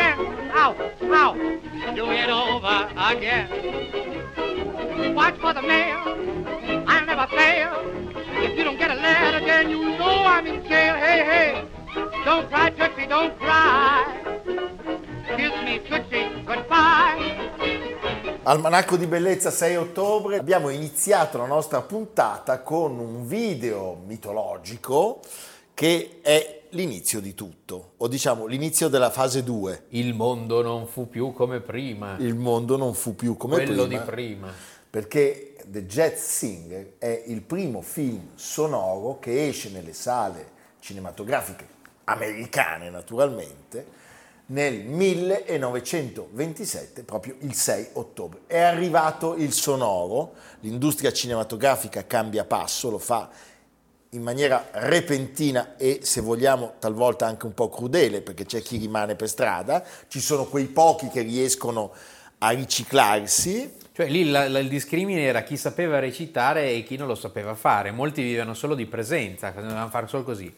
[0.00, 0.16] Then,
[0.54, 0.72] ow,
[1.20, 1.32] ow,
[1.94, 2.78] do it over
[3.10, 3.46] again.
[5.14, 6.00] Watch for the mail,
[6.86, 7.72] I'll never fail.
[8.42, 10.94] If you don't get a letter, then you know I'm in jail.
[10.94, 11.64] Hey, hey,
[12.24, 14.04] don't cry, Tootsie, don't cry.
[15.36, 17.48] Kiss me, Tootsie, goodbye.
[18.44, 20.38] Almanacco di Bellezza 6 ottobre.
[20.38, 25.20] Abbiamo iniziato la nostra puntata con un video mitologico
[25.74, 29.86] che è l'inizio di tutto, o diciamo l'inizio della fase 2.
[29.90, 32.16] Il mondo non fu più come prima.
[32.18, 34.00] Il mondo non fu più come Quello prima.
[34.00, 34.52] di prima.
[34.90, 42.90] Perché The Jazz Singer è il primo film sonoro che esce nelle sale cinematografiche americane
[42.90, 43.98] naturalmente
[44.46, 48.40] nel 1927, proprio il 6 ottobre.
[48.46, 53.30] È arrivato il sonoro, l'industria cinematografica cambia passo, lo fa
[54.10, 59.14] in maniera repentina e se vogliamo talvolta anche un po' crudele perché c'è chi rimane
[59.14, 61.92] per strada, ci sono quei pochi che riescono
[62.38, 63.76] a riciclarsi.
[63.92, 67.54] Cioè lì la, la, il discrimine era chi sapeva recitare e chi non lo sapeva
[67.54, 70.52] fare, molti vivevano solo di presenza, dovevano fare solo così.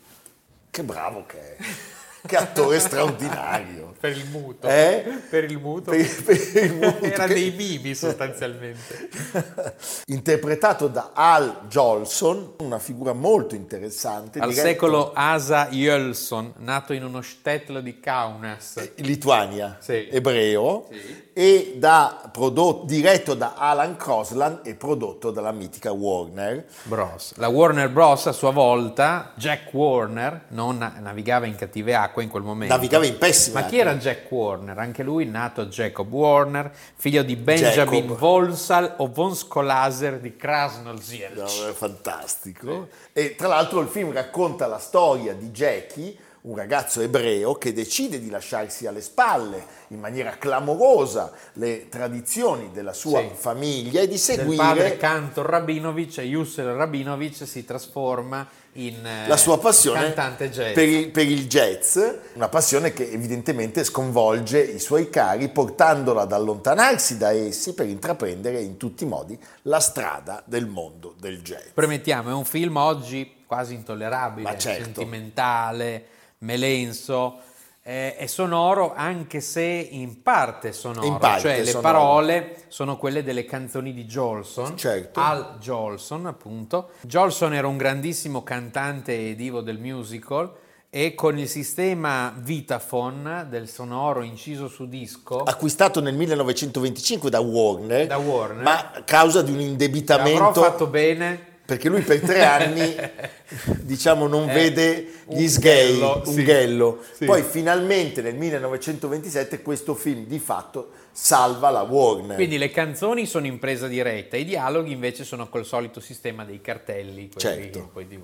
[0.70, 1.56] Che bravo che è!
[2.26, 3.90] che attore straordinario.
[4.02, 4.66] Per il muto.
[4.66, 5.04] Eh?
[5.30, 5.92] Per il muto.
[5.92, 7.34] Per, per il muto Era che...
[7.34, 9.08] dei mimi sostanzialmente.
[10.06, 14.40] Interpretato da Al Jolson, una figura molto interessante.
[14.40, 14.66] Al diretto...
[14.66, 18.94] secolo Asa Jölson, nato in uno shtetl di Kaunas.
[18.96, 20.08] Lituania, Sì.
[20.10, 21.30] ebreo, Sì.
[21.32, 26.66] e da prodotto, diretto da Alan Crosland e prodotto dalla mitica Warner.
[26.82, 27.34] Bros.
[27.36, 28.26] La Warner Bros.
[28.26, 32.74] a sua volta, Jack Warner, non navigava in cattive acque in quel momento.
[32.74, 34.78] Navigava in pessime Ma chi era Jack Warner?
[34.78, 38.18] Anche lui nato Jacob Warner, figlio di Benjamin Jacob.
[38.18, 41.68] Volsal o von Skolaser di No, Krasnolzielc.
[41.68, 42.88] è fantastico.
[43.12, 48.18] E tra l'altro il film racconta la storia di Jackie, un ragazzo ebreo che decide
[48.18, 53.30] di lasciarsi alle spalle in maniera clamorosa le tradizioni della sua Sì.
[53.34, 59.28] famiglia e di Del padre seguire Cantor Rabinovich e Yusel Rabinovich si trasforma in eh,
[59.28, 60.72] la sua passione cantante jazz.
[60.72, 61.98] per il, per il jazz,
[62.32, 68.60] una passione che evidentemente sconvolge i suoi cari, portandola ad allontanarsi da essi per intraprendere
[68.60, 71.66] in tutti i modi la strada del mondo del jazz.
[71.74, 74.84] Premettiamo, è un film oggi quasi intollerabile, certo.
[74.84, 76.06] sentimentale,
[76.42, 77.38] melenso,
[77.84, 81.80] eh, è sonoro anche se in parte sonoro, In parte cioè le sonoro.
[81.80, 85.18] parole sono quelle delle canzoni di Jolson, Certo.
[85.18, 86.90] Al Jolson appunto.
[87.02, 90.52] Jolson era un grandissimo cantante e divo del musical
[90.94, 98.06] e con il sistema Vitaphone del sonoro inciso su disco Acquistato nel 1925 da Warner,
[98.06, 98.62] Da Warner.
[98.62, 102.94] ma a causa di un avrò indebitamento fatto bene perché lui per tre anni
[103.82, 106.42] diciamo non Eh, vede gli sgay, un sì.
[106.42, 107.02] ghello.
[107.12, 107.24] Sì.
[107.24, 112.36] Poi finalmente nel 1927 questo film di fatto salva la Warner.
[112.36, 116.60] Quindi le canzoni sono in presa diretta, i dialoghi invece sono col solito sistema dei
[116.60, 117.30] cartelli.
[117.36, 117.90] Certo.
[117.92, 118.18] poi di-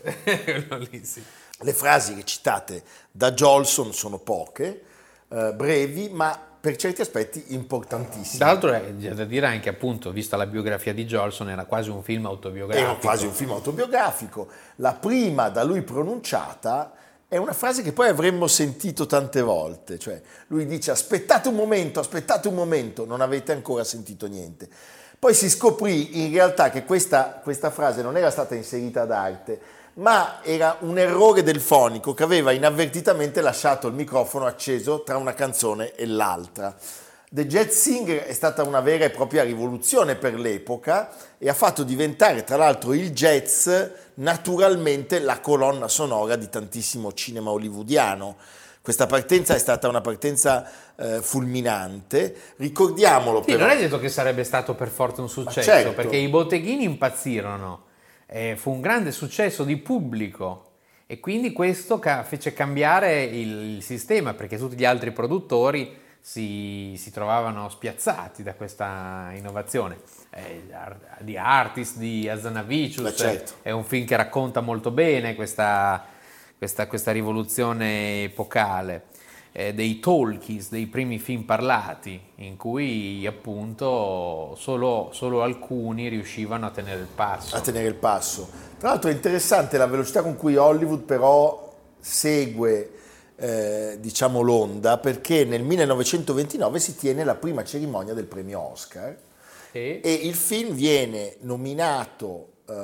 [0.00, 1.22] cioè.
[1.64, 4.82] Le frasi recitate da Jolson sono poche,
[5.28, 8.38] eh, brevi, ma per certi aspetti importantissime.
[8.38, 12.04] Tra l'altro è da dire anche appunto, vista la biografia di Jolson, era quasi un
[12.04, 12.88] film autobiografico.
[12.88, 14.46] Era quasi un film autobiografico.
[14.76, 16.92] La prima da lui pronunciata
[17.26, 21.98] è una frase che poi avremmo sentito tante volte, cioè lui dice aspettate un momento,
[21.98, 24.68] aspettate un momento, non avete ancora sentito niente.
[25.22, 29.60] Poi si scoprì in realtà che questa, questa frase non era stata inserita ad arte,
[29.94, 35.32] ma era un errore del fonico che aveva inavvertitamente lasciato il microfono acceso tra una
[35.32, 36.74] canzone e l'altra.
[37.30, 41.84] The Jazz Singer è stata una vera e propria rivoluzione per l'epoca e ha fatto
[41.84, 43.70] diventare tra l'altro il jazz
[44.14, 48.36] naturalmente la colonna sonora di tantissimo cinema hollywoodiano.
[48.82, 53.66] Questa partenza è stata una partenza eh, fulminante, ricordiamolo Sì, però.
[53.66, 55.92] non è detto che sarebbe stato per forza un successo, certo.
[55.92, 57.84] perché i botteghini impazzirono,
[58.26, 60.70] eh, fu un grande successo di pubblico
[61.06, 66.94] e quindi questo ca- fece cambiare il, il sistema, perché tutti gli altri produttori si,
[66.96, 69.98] si trovavano spiazzati da questa innovazione.
[70.30, 70.62] Eh,
[71.20, 73.52] di Artist di Azanavicius certo.
[73.62, 76.04] è un film che racconta molto bene questa,
[76.62, 79.06] questa, questa rivoluzione epocale.
[79.50, 86.70] Eh, dei talkies, dei primi film parlati, in cui appunto solo, solo alcuni riuscivano a
[86.70, 87.56] tenere il passo.
[87.56, 88.48] a tenere il passo.
[88.78, 92.92] Tra l'altro è interessante la velocità con cui Hollywood però segue
[93.34, 99.16] eh, diciamo l'onda perché nel 1929 si tiene la prima cerimonia del premio Oscar
[99.72, 102.74] E- e il film viene nominato eh,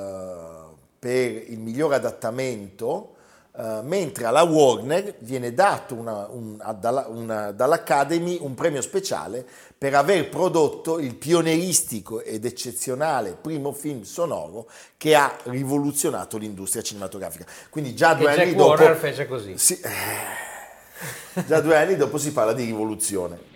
[0.99, 3.13] per il miglior adattamento
[3.59, 9.45] eh, mentre alla Warner viene dato una- un- a- dalla- una- dall'Academy un premio speciale
[9.77, 17.45] per aver prodotto il pionieristico ed eccezionale primo film sonoro che ha rivoluzionato l'industria cinematografica.
[17.69, 18.69] Quindi già che due anni Jack dopo...
[18.69, 19.57] Warner fece così.
[19.57, 23.48] Sì, eh, già due anni dopo si parla di rivoluzione.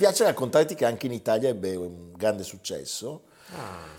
[0.00, 3.24] Piace raccontarti che anche in Italia ebbe un grande successo.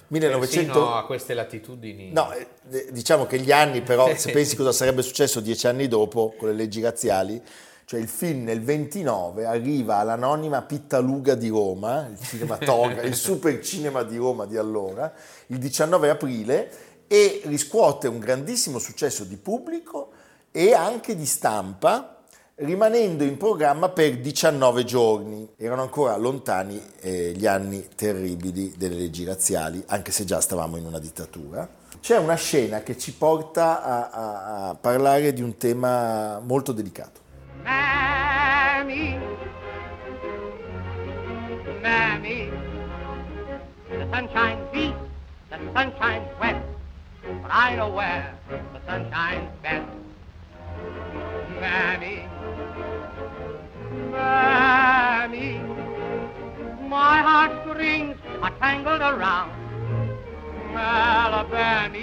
[0.07, 2.11] 1900 Persino a queste latitudini.
[2.11, 6.33] No, eh, diciamo che gli anni però, se pensi cosa sarebbe successo dieci anni dopo
[6.35, 7.39] con le leggi razziali,
[7.85, 14.17] cioè il film nel 29 arriva all'anonima Pittaluga di Roma, il il super cinema di
[14.17, 15.13] Roma di allora,
[15.47, 16.71] il 19 aprile
[17.05, 20.13] e riscuote un grandissimo successo di pubblico
[20.49, 22.20] e anche di stampa,
[22.61, 25.47] rimanendo in programma per 19 giorni.
[25.57, 30.85] Erano ancora lontani eh, gli anni terribili delle leggi razziali, anche se già stavamo in
[30.85, 31.67] una dittatura.
[31.99, 37.19] C'è una scena che ci porta a, a- a parlare di un tema molto delicato.
[37.63, 39.17] Mammy,
[41.81, 42.49] Mammy,
[43.89, 44.95] the sunshine beats,
[45.49, 46.55] the sunshine wet,
[47.41, 49.85] but I know where the sunshine's best.
[51.59, 52.27] Mammy,
[61.55, 61.97] Alabama.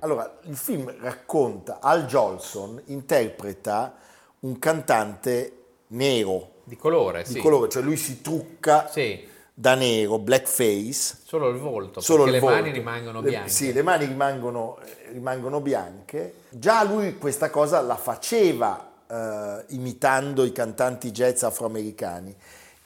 [0.00, 3.94] Allora, il film racconta, Al Jolson interpreta
[4.40, 5.52] un cantante
[5.88, 7.38] nero, Di colore, di sì.
[7.40, 12.42] colore, cioè lui si trucca Sì, da nero, blackface, solo il volto, solo perché il
[12.42, 12.62] le volto.
[12.62, 13.50] mani rimangono Le- bianche.
[13.50, 14.78] Sì, le mani rimangono,
[15.10, 16.34] rimangono bianche.
[16.50, 22.34] Già lui questa cosa la faceva eh, imitando i cantanti jazz afroamericani.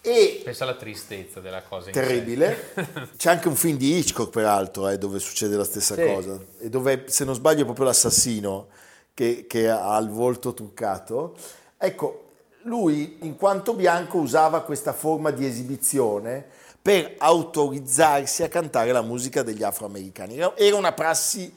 [0.02, 1.90] E Pensa alla tristezza della cosa.
[1.90, 2.72] terribile.
[3.16, 6.02] C'è anche un film di Hitchcock, peraltro, eh, dove succede la stessa Sì.
[6.02, 6.38] cosa.
[6.58, 8.68] E dove, se non sbaglio, è proprio l'assassino
[9.12, 11.34] che, che ha il volto truccato.
[11.76, 12.24] Ecco,
[12.62, 16.46] lui, in quanto bianco, usava questa forma di esibizione
[16.80, 20.38] per autorizzarsi a cantare la musica degli afroamericani.
[20.38, 21.52] Era una prassi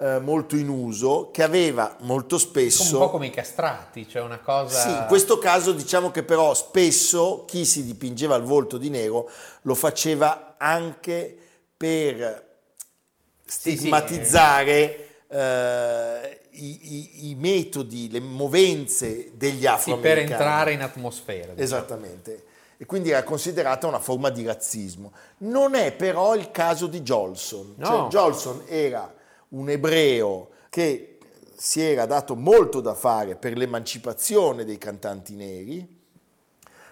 [0.00, 2.98] eh, molto in uso che aveva molto Un spesso...
[2.98, 4.78] po' come i castrati, cioè una cosa...
[4.80, 9.28] Sì, in questo caso diciamo che però spesso chi si dipingeva il volto di nero
[9.62, 11.36] lo faceva anche
[11.76, 12.46] per
[13.44, 20.30] Sì, sì, stigmatizzare eh, i, i- i metodi, le movenze degli Sì, per afroamericani.
[20.32, 21.52] entrare in atmosfera.
[21.52, 21.60] diciamo.
[21.62, 22.42] Esattamente.
[22.76, 25.12] E quindi era considerata una forma di razzismo.
[25.38, 27.74] Non è però il caso di Jolson.
[27.76, 27.84] No.
[27.86, 29.12] Cioè, Jolson era
[29.50, 31.18] un ebreo che
[31.56, 35.96] si era dato molto da fare per l'emancipazione dei cantanti neri.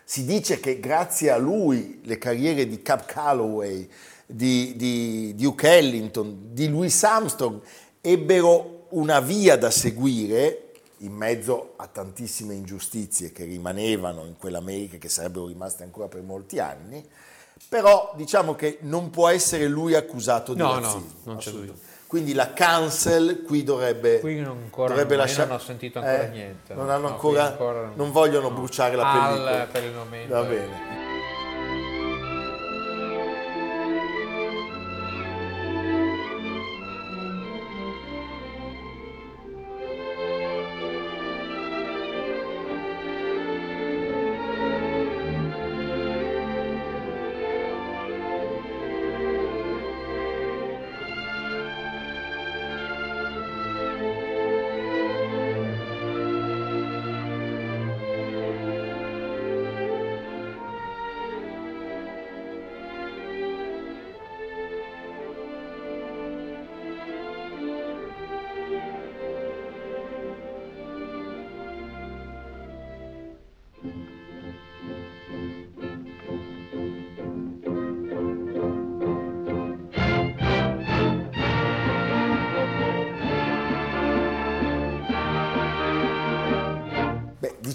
[0.05, 3.89] Si dice che grazie a lui le carriere di Cab Calloway,
[4.25, 7.61] di, di Duke Ellington, di Louis Armstrong
[8.01, 10.63] ebbero una via da seguire
[10.99, 16.59] in mezzo a tantissime ingiustizie che rimanevano in quell'America che sarebbero rimaste ancora per molti
[16.59, 17.05] anni,
[17.69, 21.11] però diciamo che non può essere lui accusato di No, no, razzismo.
[21.25, 21.73] non c'è assolutamente.
[21.81, 21.86] dubbio.
[22.07, 26.29] Quindi la cancel qui dovrebbe, Qui non ancora dovrebbe lasciare- non ho sentito ancora Eh,
[26.29, 26.93] niente, Non no.
[26.93, 29.67] hanno No, ancora, ancora non vogliono bruciare la pellicola.
[29.71, 30.33] per il momento.
[30.35, 31.06] Va bene.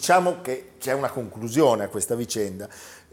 [0.02, 2.68] Diciamo che c'è una conclusione a questa vicenda,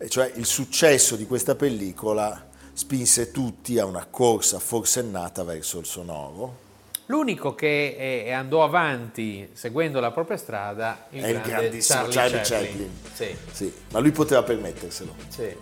[0.08, 6.66] cioè il successo di questa pellicola spinse tutti a una corsa forsennata verso il sonoro.
[7.06, 12.40] L'unico che eh, andò avanti seguendo la propria strada il È il grandissimo Charlie, Charlie
[12.40, 12.90] Chaplin.
[13.04, 13.36] Chaplin.
[13.36, 15.14] Sì, Sì, ma lui poteva permetterselo.
[15.28, 15.56] sì.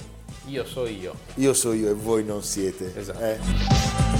[0.46, 1.12] Io so io.
[1.34, 2.92] Io so io e voi non siete.
[2.96, 3.18] Esatto.
[3.18, 4.15] eh?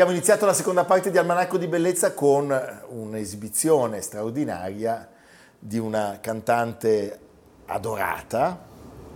[0.00, 2.50] Abbiamo iniziato la seconda parte di Almanacco di Bellezza con
[2.88, 5.06] un'esibizione straordinaria
[5.58, 7.18] di una cantante
[7.66, 8.64] adorata,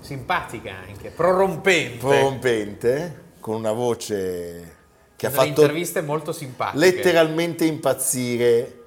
[0.00, 1.96] Simpatica anche, prorompente.
[1.96, 4.76] prorompente, con una voce
[5.16, 6.84] che ha fatto interviste molto simpatiche.
[6.84, 8.82] letteralmente impazzire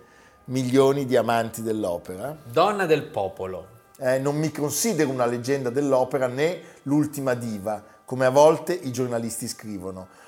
[0.45, 2.37] milioni di amanti dell'opera.
[2.43, 3.69] Donna del popolo.
[3.97, 9.47] Eh, non mi considero una leggenda dell'opera né l'ultima diva, come a volte i giornalisti
[9.47, 10.25] scrivono.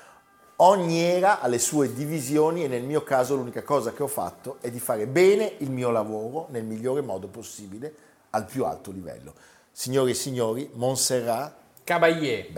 [0.62, 4.58] Ogni era ha le sue divisioni e nel mio caso l'unica cosa che ho fatto
[4.60, 7.94] è di fare bene il mio lavoro nel migliore modo possibile,
[8.30, 9.32] al più alto livello.
[9.72, 12.50] Signore e signori, Montserrat Caballé.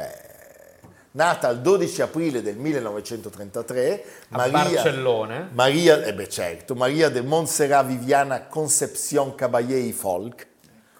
[1.13, 5.51] nata il 12 aprile del 1933, A Barcellona.
[5.53, 10.47] Maria, eh beh certo, Maria de Montserrat Viviana Concepción Caballé y Folk,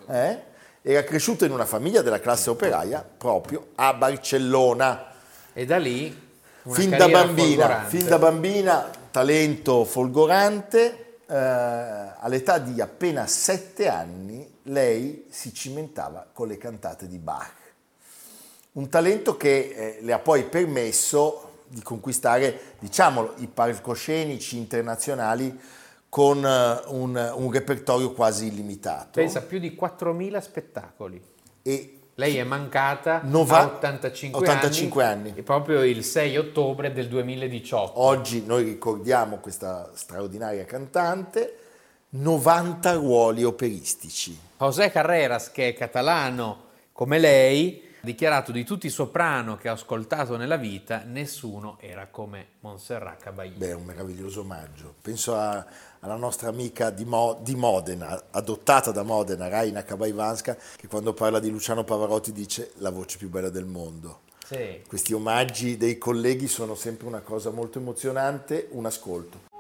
[0.07, 0.43] eh?
[0.83, 5.11] era cresciuta in una famiglia della classe operaia proprio a Barcellona.
[5.53, 6.31] E da lì
[6.65, 15.27] Fin da, bambina, fin da bambina, talento folgorante, eh, all'età di appena sette anni lei
[15.29, 17.55] si cimentava con le cantate di Bach.
[18.73, 25.59] Un talento che eh, le ha poi permesso di conquistare, diciamolo, i palcoscenici internazionali
[26.09, 29.11] con eh, un, un repertorio quasi illimitato.
[29.15, 31.21] Pensa più di 4.000 spettacoli.
[31.63, 35.33] E Lei è mancata Nova- a 85, 85 anni.
[35.35, 38.01] E proprio il 6 ottobre del 2018.
[38.01, 41.57] oggi noi ricordiamo questa straordinaria cantante,
[42.11, 44.39] 90 ruoli operistici.
[44.59, 49.73] José Carreras, che è catalano come lei, ha dichiarato di tutti i soprano che ho
[49.73, 53.53] ascoltato nella vita, nessuno era come Montserrat Caballé.
[53.57, 54.95] Beh, un meraviglioso omaggio.
[55.01, 55.65] Penso a-
[56.03, 61.39] alla nostra amica di, Mo- di Modena, adottata da Modena, Raina Kabaivanska, che quando parla
[61.39, 64.21] di Luciano Pavarotti dice la voce più bella del mondo.
[64.45, 64.83] Sì.
[64.87, 69.51] Questi omaggi dei colleghi sono sempre una cosa molto emozionante, un ascolto.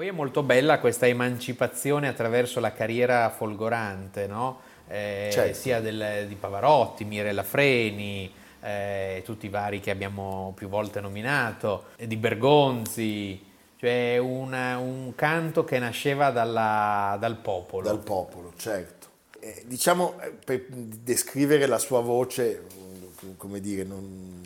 [0.00, 4.60] Poi è molto bella questa emancipazione attraverso la carriera folgorante, no?
[4.88, 5.54] Eh, Certo.
[5.58, 11.88] sia del- di Pavarotti, Mirella Freni, eh, tutti i vari che abbiamo più volte nominato,
[12.02, 13.44] di Bergonzi,
[13.76, 17.86] cioè una- un canto che nasceva dalla- dal popolo.
[17.86, 19.08] Dal popolo, certo.
[19.38, 24.40] Eh, diciamo, eh, per descrivere la sua voce, mm, come dire, non-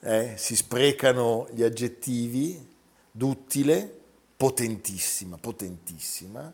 [0.00, 2.68] eh, si sprecano gli aggettivi,
[3.10, 3.94] duttile,
[4.40, 6.50] potentissima, potentissima,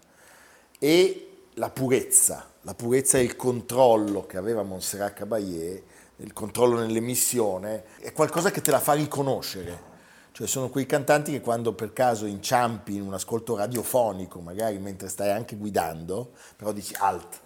[0.81, 5.85] e la purezza, la purezza e il controllo che aveva Montserrat Caballé,
[6.17, 9.95] il controllo nell'emissione, è qualcosa che te la fa riconoscere.
[10.33, 15.09] Cioè sono quei cantanti che quando per caso inciampi in un ascolto radiofonico, magari mentre
[15.09, 17.41] stai anche guidando, però dici alt.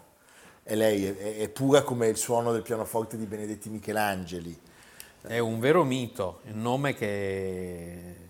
[0.63, 4.59] E lei è, è pura come il suono del pianoforte di Benedetti Michelangeli.
[5.21, 8.30] È un vero mito, un nome che,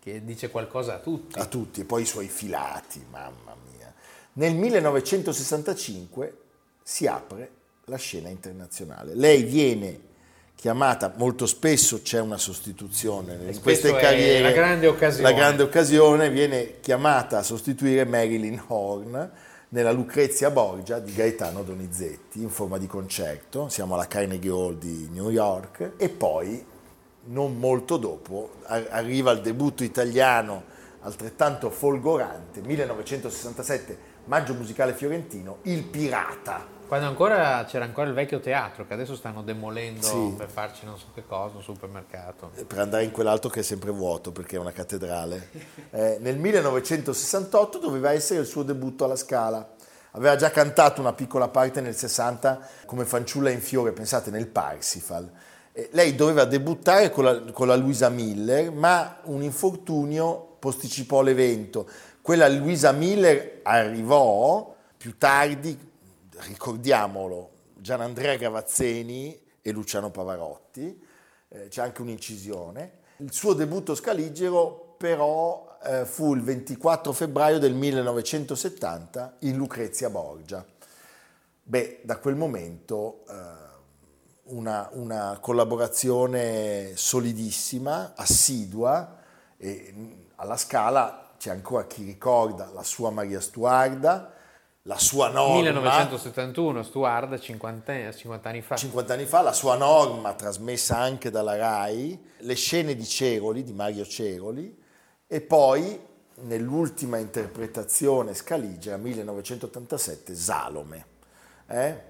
[0.00, 1.38] che dice qualcosa a tutti.
[1.38, 3.92] a tutti e poi i suoi filati, mamma mia.
[4.34, 6.36] Nel 1965
[6.82, 7.50] si apre
[7.84, 9.14] la scena internazionale.
[9.14, 10.08] Lei viene
[10.54, 14.42] chiamata, molto spesso c'è una sostituzione in queste carriere.
[14.42, 15.30] la grande occasione.
[15.30, 19.30] La grande occasione viene chiamata a sostituire Marilyn Horn
[19.70, 23.68] nella Lucrezia Borgia di Gaetano Donizetti in forma di concerto.
[23.68, 26.64] Siamo alla Carnegie Hall di New York e poi
[27.24, 30.64] non molto dopo ar- arriva il debutto italiano
[31.02, 36.78] altrettanto folgorante, 1967, Maggio Musicale Fiorentino, Il Pirata.
[36.86, 40.34] Quando ancora c'era ancora il vecchio teatro che adesso stanno demolendo Sì.
[40.36, 42.50] per farci non so che cosa, un supermercato.
[42.66, 45.48] per andare in quell'altro che è sempre vuoto perché è una cattedrale.
[45.90, 49.74] Eh, nel 1968 doveva essere il suo debutto alla Scala.
[50.12, 55.30] Aveva già cantato una piccola parte nel 60 come fanciulla in fiore, pensate, nel Parsifal.
[55.80, 61.88] Eh, lei doveva debuttare con la, con la Luisa Miller, ma un infortunio posticipò l'evento.
[62.20, 65.78] Quella Luisa Miller arrivò più tardi,
[66.48, 71.02] ricordiamolo, Gianandrea Gravazzeni e Luciano Pavarotti,
[71.48, 72.98] eh, c'è anche un'incisione.
[73.18, 80.62] Il suo debutto scaligero però eh, fu il 24 febbraio del 1970 in Lucrezia Borgia.
[81.62, 83.68] Beh, da quel momento eh,
[84.50, 89.18] una, una collaborazione solidissima, assidua,
[89.56, 89.94] e
[90.36, 94.32] alla Scala c'è ancora chi ricorda la sua Maria Stuarda,
[94.82, 95.54] la sua norma.
[95.56, 98.76] 1971, Stuart, 50, 50 anni fa.
[98.76, 103.72] 50 anni fa, la sua norma trasmessa anche dalla RAI, le scene di Ceroli, di
[103.72, 104.78] Mario Ceroli,
[105.26, 106.08] e poi
[106.42, 111.06] nell'ultima interpretazione scaligera, 1987, Salome.
[111.66, 112.08] Eh?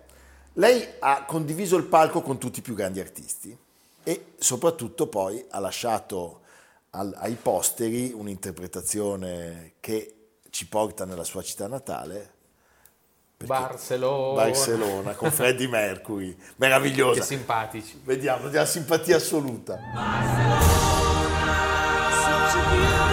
[0.55, 3.57] Lei ha condiviso il palco con tutti i più grandi artisti
[4.03, 6.41] e soprattutto poi ha lasciato
[6.91, 10.15] al- ai posteri un'interpretazione che
[10.51, 12.39] ci porta nella sua città natale,
[13.41, 14.43] Barcellona.
[14.43, 17.23] Barcellona, con Freddie Mercury, Che meravigliosa.
[17.23, 17.99] simpatici.
[18.05, 19.79] Vediamo, della simpatia assoluta.
[22.11, 23.10] Such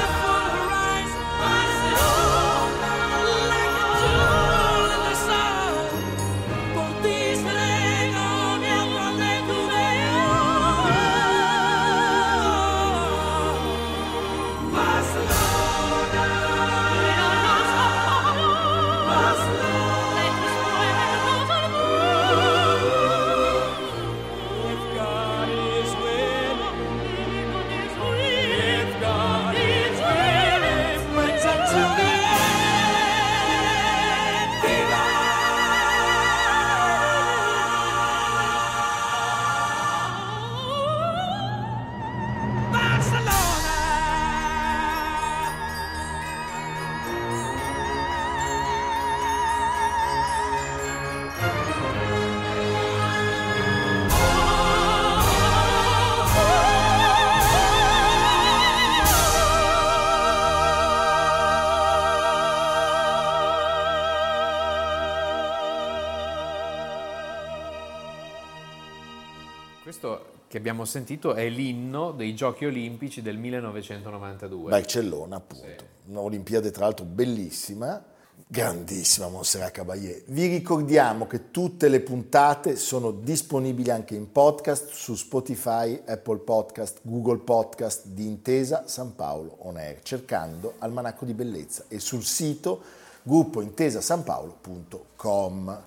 [69.87, 74.69] Questo che abbiamo sentito è l'inno dei Giochi Olimpici del 1992.
[74.69, 75.85] Barcellona, appunto.
[76.07, 78.03] Un'Olimpiade, tra l'altro, bellissima,
[78.45, 80.23] grandissima Montserrat Caballé.
[80.25, 86.99] Vi ricordiamo che tutte le puntate sono disponibili anche in podcast su Spotify, Apple Podcast,
[87.03, 92.81] Google Podcast di Intesa San Paolo On Air, cercando Almanacco di Bellezza e sul sito
[93.23, 95.81] gruppointesasanpaolo.com.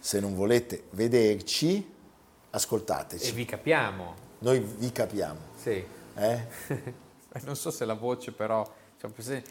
[0.00, 1.92] Se non volete vederci,
[2.54, 3.30] ascoltateci.
[3.30, 4.14] E vi capiamo.
[4.38, 5.40] Noi vi capiamo.
[5.56, 5.84] Sì.
[6.14, 6.46] Eh?
[7.44, 8.66] non so se la voce però...
[9.00, 9.42] cioè, se-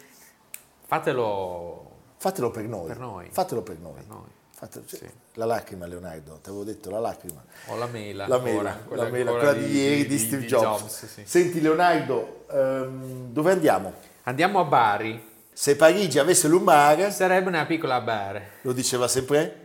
[0.85, 2.87] Fatelo Fatelo per noi.
[2.87, 3.27] Per noi.
[3.31, 3.93] Fatelo per noi.
[3.93, 4.27] Per noi.
[4.51, 5.09] Fatelo- cioè, Sì.
[5.33, 7.43] La lacrima, Leonardo, ti avevo detto la lacrima.
[7.67, 8.27] o la mela.
[8.27, 11.05] La mela, ora, la mela, quella di, ieri di, Steve Jobs.
[11.05, 11.23] sì.
[11.25, 13.93] Senti Leonardo, ehm, dove andiamo?
[14.23, 15.31] Andiamo a Bari.
[15.51, 18.41] Se Parigi avesse un mare, Sarebbe una piccola Bari.
[18.61, 19.63] lo diceva sempre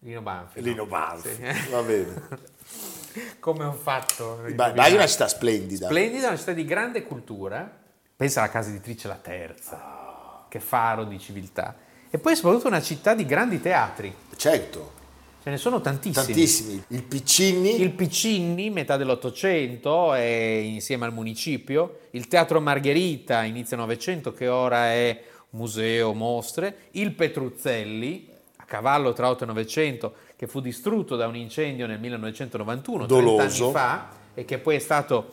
[0.00, 0.60] Lino Banfi.
[0.60, 0.66] no?
[0.66, 1.34] Lino Banfi.
[1.34, 1.70] Sì.
[1.70, 2.54] Va bene.
[3.40, 4.40] Come ho fatto?
[4.54, 5.86] Ba- Bari è una città splendida.
[5.86, 7.84] Splendida, una città di grande cultura.
[8.16, 11.76] Pensa alla casa editrice La Terza, che faro di civiltà.
[12.08, 14.14] E poi soprattutto una città di grandi teatri.
[14.36, 14.92] Certo,
[15.42, 16.24] Ce ne sono tantissimi.
[16.26, 16.82] tantissimi.
[16.88, 22.00] Il Piccinni, Il Piccinni, metà dell'Ottocento, è insieme al municipio.
[22.10, 26.88] Il Teatro Margherita, inizio Novecento, che ora è museo, mostre.
[26.92, 28.28] Il Petruzzelli,
[28.66, 33.64] cavallo tra 8 e 900, che fu distrutto da un incendio nel 1991, 30 Doloso.
[33.64, 35.32] anni fa, e che poi è stato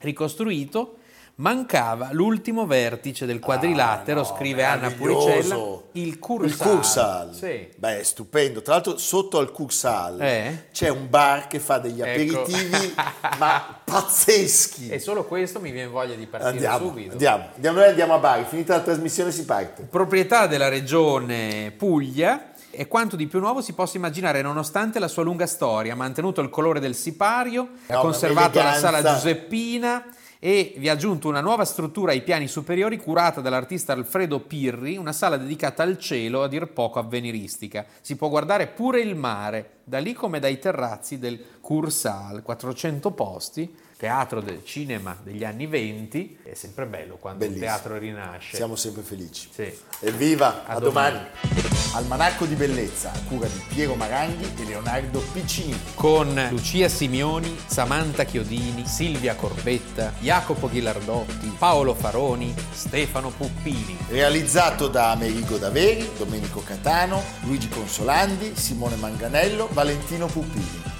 [0.00, 0.96] ricostruito.
[1.36, 4.88] Mancava l'ultimo vertice del quadrilatero, Ah, no, scrive Anna.
[4.92, 5.56] Puricella,
[5.92, 6.48] il Cursal.
[6.48, 7.34] Il Cursal.
[7.34, 7.68] Sì.
[7.74, 8.62] Beh, stupendo.
[8.62, 10.68] Tra l'altro sotto al Cursal Eh?
[10.70, 12.42] c'è un bar che fa degli Ecco.
[12.42, 12.94] aperitivi
[13.40, 14.88] ma pazzeschi.
[14.90, 17.10] E solo questo mi viene voglia di partire Andiamo, subito.
[17.10, 19.82] andiamo, andiamo, andiamo a Bari, finita la trasmissione si parte.
[19.90, 25.22] proprietà della regione Puglia e quanto di più nuovo si possa immaginare nonostante la sua
[25.22, 25.92] lunga storia.
[25.92, 30.04] Ha mantenuto il colore del sipario, ha No, conservato la sala Giuseppina
[30.38, 35.12] e vi ha aggiunto una nuova struttura ai piani superiori curata dall'artista Alfredo Pirri, una
[35.14, 37.86] sala dedicata al cielo, a dir poco avveniristica.
[38.02, 43.74] Si può guardare pure il mare, da lì come dai terrazzi del Cursal, 400 posti,
[44.04, 47.64] teatro del cinema degli anni 20, è sempre bello quando Bellissimo.
[47.64, 48.54] un teatro rinasce.
[48.54, 49.48] Siamo sempre felici.
[49.50, 49.72] Sì.
[50.00, 51.16] Evviva, a, A domani.
[51.16, 51.72] domani.
[51.94, 55.74] Almanacco di bellezza a cura di Piero Maranghi e Leonardo Piccini.
[55.94, 63.96] con Lucia Simioni, Samantha Chiodini, Silvia Corbetta, Jacopo Ghilardotti, Paolo Faroni, Stefano Puppini.
[64.08, 70.92] Realizzato da Amerigo Daveri, Domenico Catano, Luigi Consolandi, Simone Manganello, Valentino Puppini.